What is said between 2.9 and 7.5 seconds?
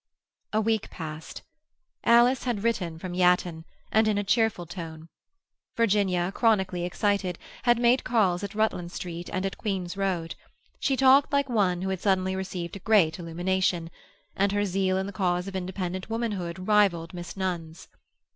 from Yatton, and in a cheerful tone. Virginia, chronically excited,